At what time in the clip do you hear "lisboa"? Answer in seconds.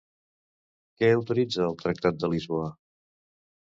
2.35-2.77